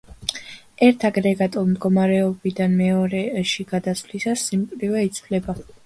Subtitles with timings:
[0.87, 5.63] ერთ აგრეგატულ მდგომარეობიდან მეორეში გადასვლისაა სიმკრივე იცვლება